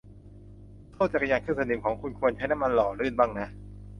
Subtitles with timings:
[0.93, 3.47] โซ่จักรยานขึ้นสนิมของคุณควรใช้น้ำมันหล่อลื่นบ้างนะ